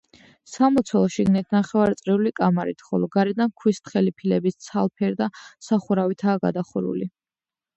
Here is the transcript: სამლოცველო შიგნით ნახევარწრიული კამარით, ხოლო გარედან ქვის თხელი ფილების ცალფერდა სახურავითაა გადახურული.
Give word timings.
სამლოცველო 0.51 1.09
შიგნით 1.15 1.53
ნახევარწრიული 1.55 2.31
კამარით, 2.39 2.81
ხოლო 2.87 3.09
გარედან 3.17 3.53
ქვის 3.61 3.83
თხელი 3.89 4.15
ფილების 4.23 4.59
ცალფერდა 4.69 5.29
სახურავითაა 5.69 6.43
გადახურული. 6.49 7.11